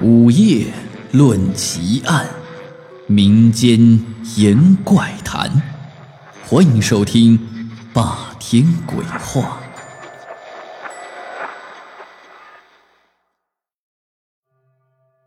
[0.00, 0.72] 午夜
[1.12, 2.28] 论奇案，
[3.08, 3.80] 民间
[4.36, 5.50] 言怪谈，
[6.44, 7.36] 欢迎收听
[7.92, 9.60] 《霸天鬼话》。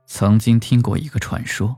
[0.06, 1.76] 曾经听过一个传说：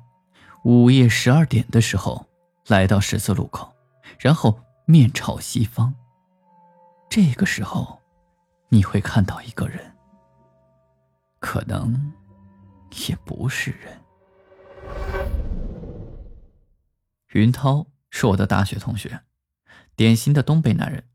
[0.64, 2.28] 午夜十二点的时候，
[2.68, 3.74] 来到十字路口，
[4.20, 5.96] 然后面朝西方。
[7.10, 8.00] 这个时候，
[8.70, 9.96] 你会看到一个人，
[11.40, 12.14] 可能
[13.08, 14.02] 也不是人。
[17.34, 19.22] 云涛是我的大学同学，
[19.96, 21.10] 典型的东北男人。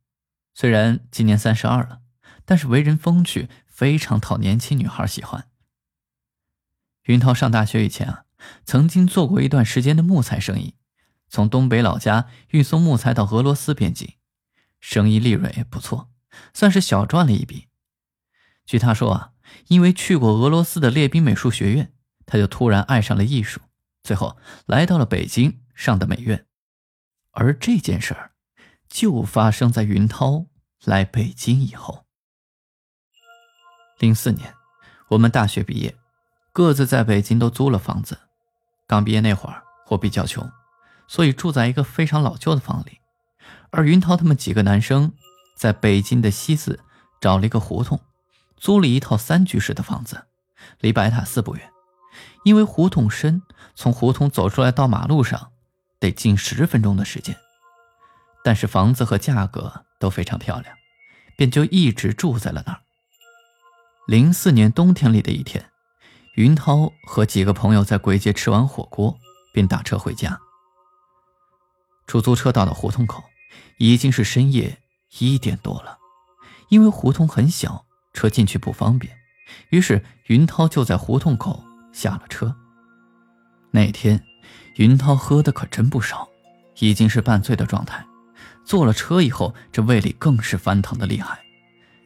[0.55, 2.01] 虽然今年三十二了，
[2.45, 5.49] 但是为人风趣，非常讨年轻女孩喜欢。
[7.05, 8.25] 云涛上大学以前啊，
[8.65, 10.75] 曾经做过一段时间的木材生意，
[11.29, 14.15] 从东北老家运送木材到俄罗斯边境。
[14.81, 16.11] 生意利润也不错，
[16.53, 17.69] 算是小赚了一笔。
[18.65, 19.33] 据他说啊，
[19.69, 21.93] 因为去过俄罗斯的列宾美术学院，
[22.27, 23.61] 他就突然爱上了艺术，
[24.03, 26.47] 最后来到了北京上的美院。
[27.33, 28.33] 而这件事儿，
[28.89, 30.47] 就发生在云涛
[30.85, 32.07] 来北京以后。
[33.99, 34.55] 零四年，
[35.09, 35.97] 我们大学毕业，
[36.53, 38.19] 各自在北京都租了房子。
[38.87, 40.51] 刚毕业那会儿，我比较穷，
[41.07, 43.01] 所以住在一个非常老旧的房里。
[43.71, 45.13] 而云涛他们几个男生
[45.57, 46.81] 在北京的西四
[47.21, 48.01] 找了一个胡同，
[48.59, 50.27] 租了一套三居室的房子，
[50.81, 51.71] 离白塔寺不远。
[52.45, 53.43] 因为胡同深，
[53.75, 55.53] 从胡同走出来到马路上
[55.99, 57.37] 得近十分钟的时间。
[58.45, 60.75] 但是房子和价格都非常漂亮，
[61.37, 62.81] 便就一直住在了那儿。
[64.07, 65.71] 零四年冬天里的一天，
[66.35, 69.19] 云涛和几个朋友在簋街吃完火锅，
[69.53, 70.39] 便打车回家。
[72.07, 73.23] 出租车到了胡同口。
[73.79, 74.83] 已经是深夜
[75.21, 75.99] 一点多了，
[76.69, 79.17] 因为胡同很小，车进去不方便，
[79.71, 82.57] 于是云涛就在胡同口下了车。
[83.71, 84.25] 那天，
[84.77, 86.29] 云涛喝的可真不少，
[86.79, 88.05] 已经是半醉的状态。
[88.65, 91.41] 坐了车以后，这胃里更是翻腾的厉害，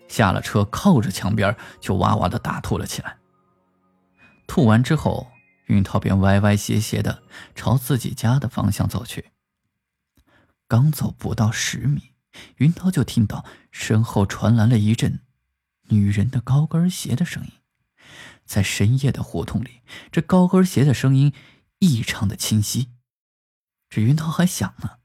[0.09, 3.17] 下了车靠着墙边就哇哇的大吐了起来。
[4.47, 5.29] 吐完之后，
[5.67, 7.23] 云涛便歪歪斜斜的
[7.55, 9.31] 朝自己家的方向走去。
[10.69, 12.15] 刚走不到十米，
[12.57, 15.21] 云涛就听到身后传来了一阵
[15.93, 17.53] 女人的高跟鞋的声音。
[18.45, 21.33] 在深夜的胡同里，这高跟鞋的声音
[21.79, 22.91] 异常的清晰。
[23.89, 24.99] 这云涛还想呢，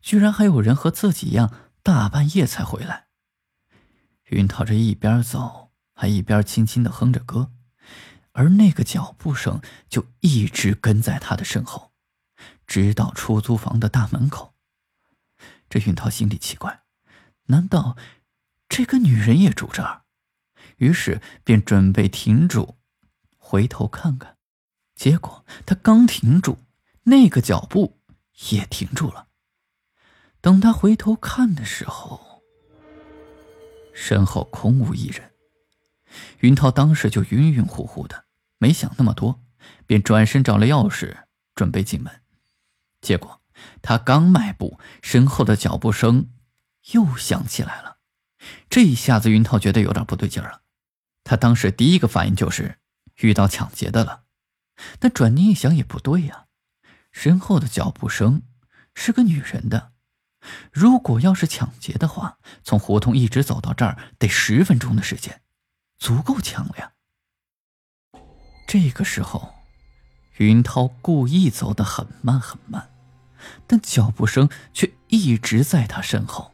[0.00, 3.06] 居然还有人和自己一样大半夜才回来。
[4.24, 7.52] 云涛这一边走，还一边轻轻的哼着歌，
[8.32, 11.92] 而那个脚步声就一直跟在他的身后，
[12.66, 14.54] 直到出租房的大门口。
[15.70, 16.82] 这云涛心里奇怪，
[17.46, 17.96] 难道
[18.68, 20.02] 这个女人也住这儿？
[20.76, 22.76] 于是便准备停住，
[23.36, 24.36] 回头看看。
[24.94, 26.58] 结果他刚停住，
[27.04, 28.00] 那个脚步
[28.50, 29.28] 也停住了。
[30.40, 32.42] 等他回头看的时候，
[33.94, 35.32] 身后空无一人。
[36.40, 38.24] 云涛当时就晕晕乎乎的，
[38.58, 39.42] 没想那么多，
[39.86, 41.24] 便转身找了钥匙，
[41.54, 42.22] 准备进门。
[43.00, 43.38] 结果。
[43.80, 46.30] 他刚迈步，身后的脚步声
[46.94, 47.91] 又响起来了。
[48.68, 50.62] 这一下子，云涛觉得有点不对劲了。
[51.24, 52.78] 他当时第一个反应就是
[53.16, 54.24] 遇到抢劫的了。
[54.98, 56.46] 但转念一想，也不对呀，
[57.12, 58.42] 身后的脚步声
[58.94, 59.92] 是个女人的。
[60.72, 65.42] 如果要是抢劫的话，从胡同一直走到这儿得十分钟的时间，
[65.98, 66.92] 足够抢了呀。
[68.66, 69.54] 这个时候，
[70.38, 72.90] 云涛故意走得很慢很慢。
[73.66, 76.51] 但脚步声却一直在他身后，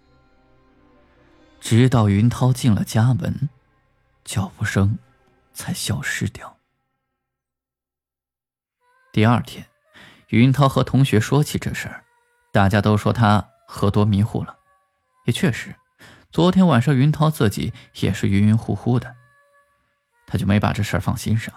[1.60, 3.48] 直到云涛进了家门，
[4.24, 4.98] 脚步声
[5.52, 6.56] 才消失掉。
[9.12, 9.66] 第二天，
[10.28, 12.04] 云涛和同学说起这事儿，
[12.52, 14.56] 大家都说他喝多迷糊了。
[15.26, 15.74] 也确实，
[16.30, 19.16] 昨天晚上云涛自己也是晕晕乎乎的，
[20.26, 21.52] 他就没把这事儿放心上。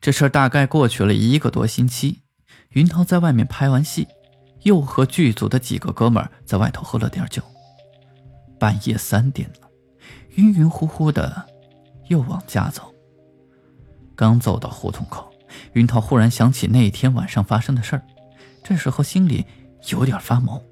[0.00, 2.22] 这事儿大概过去了一个多星期。
[2.70, 4.08] 云涛在外面拍完戏，
[4.62, 7.42] 又和剧组的几个哥们在外头喝了点酒。
[8.58, 9.68] 半夜三点了，
[10.36, 11.46] 晕晕乎乎的，
[12.08, 12.94] 又往家走。
[14.14, 15.30] 刚走到胡同口，
[15.72, 18.02] 云涛忽然想起那天晚上发生的事儿，
[18.62, 19.44] 这时候心里
[19.88, 20.62] 有点发毛。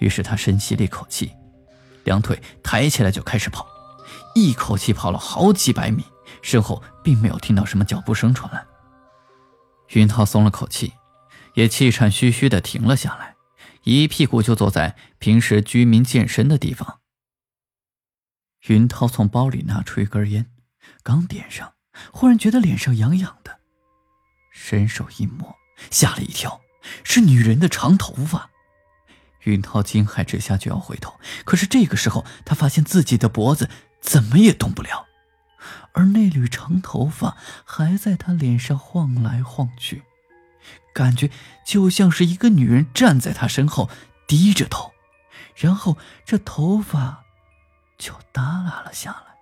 [0.00, 1.32] 于是他深吸了一口气，
[2.04, 3.66] 两腿抬起来就开始跑，
[4.34, 6.04] 一口气跑了好几百米，
[6.42, 8.62] 身后并没有听到什么脚步声传来。
[9.90, 10.92] 云涛松了口气，
[11.54, 13.35] 也气喘吁吁的停了下来，
[13.86, 17.00] 一屁股就坐在平时居民健身的地方。
[18.66, 20.50] 云涛从包里拿出一根烟，
[21.04, 21.74] 刚点上，
[22.12, 23.60] 忽然觉得脸上痒痒的，
[24.52, 25.54] 伸手一摸，
[25.88, 26.60] 吓了一跳，
[27.04, 28.50] 是女人的长头发。
[29.44, 35.06] 云涛惊骇之下就要回头，可是这个时候他发现自己的脖子怎么也动不了，
[35.92, 40.02] 而那缕长头发还在他脸上晃来晃去，
[40.96, 41.30] 感觉
[41.66, 43.90] 就像是一个女人站在他身后，
[44.26, 44.94] 低着头，
[45.54, 47.22] 然后这头发
[47.98, 49.36] 就耷拉了下来。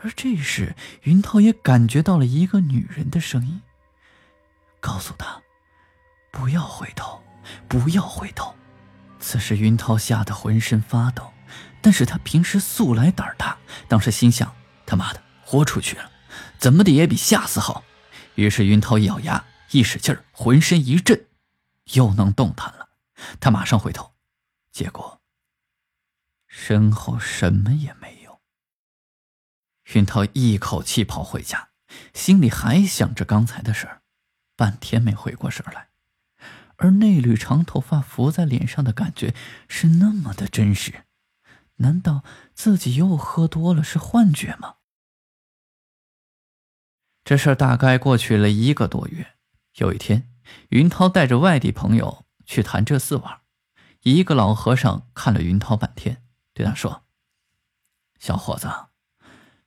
[0.00, 3.60] 而这时，云涛也感觉到了一个女人的声音，
[4.78, 5.42] 告诉他
[6.30, 7.20] 不要回头。
[7.68, 8.54] 不要回头！
[9.20, 11.30] 此时云涛吓得浑身发抖，
[11.82, 14.54] 但是他平时素来胆大，当时心想：
[14.86, 16.10] 他妈的，豁出去了，
[16.58, 17.84] 怎么的也比吓死好。
[18.34, 21.26] 于是云涛一咬牙，一使劲，浑身一震，
[21.94, 22.90] 又能动弹了。
[23.40, 24.12] 他马上回头，
[24.72, 25.20] 结果
[26.46, 28.40] 身后什么也没有。
[29.94, 31.68] 云涛一口气跑回家，
[32.12, 34.02] 心里还想着刚才的事儿，
[34.56, 35.88] 半天没回过神来。
[36.76, 39.32] 而那缕长头发浮在脸上的感觉
[39.68, 41.04] 是那么的真实，
[41.76, 44.76] 难道自己又喝多了是幻觉吗？
[47.24, 49.36] 这事儿大概过去了一个多月。
[49.76, 50.30] 有一天，
[50.68, 53.40] 云涛带着外地朋友去潭柘寺玩，
[54.02, 56.22] 一个老和尚看了云涛半天，
[56.52, 57.04] 对他说
[58.20, 58.70] ：“小伙子，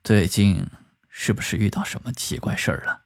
[0.04, 0.68] 最近
[1.10, 3.06] 是不是遇到什么奇怪事儿了？”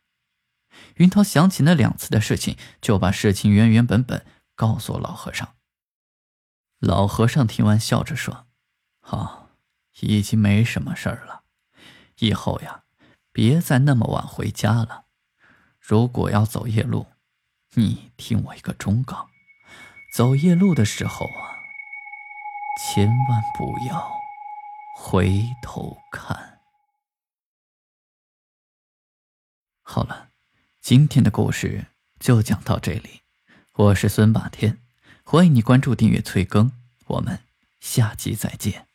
[0.96, 4.26] 云涛想起那两次的事情，就把事情原原本本
[4.56, 5.56] 告诉老和尚。
[6.80, 8.48] 老和尚听完，笑着说
[9.00, 9.50] ：“好，
[10.02, 11.44] 已经没什么事儿了。
[12.20, 12.81] 以后呀，
[13.32, 15.06] 别再那么晚回家了。
[15.80, 17.08] 如果要走夜路，
[17.74, 19.30] 你听我一个忠告：
[20.16, 21.56] 走夜路的时候啊，
[22.84, 24.12] 千万不要
[24.98, 26.60] 回头看。”
[29.82, 30.30] 好了。
[30.82, 31.86] 今天的故事
[32.20, 33.22] 就讲到这里，
[33.74, 34.80] 我是孙霸天，
[35.24, 36.72] 欢迎你关注、订阅、催更，
[37.06, 37.40] 我们
[37.80, 38.91] 下集再见。